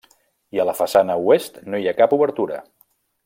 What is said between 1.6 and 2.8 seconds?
no hi ha cap obertura.